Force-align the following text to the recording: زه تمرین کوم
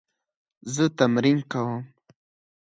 زه 0.73 0.83
تمرین 0.97 1.39
کوم 1.51 1.81